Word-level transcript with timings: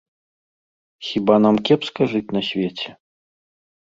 Хіба 1.09 1.35
нам 1.45 1.55
кепска 1.69 2.01
жыць 2.13 2.33
на 2.37 2.41
свеце? 2.49 2.89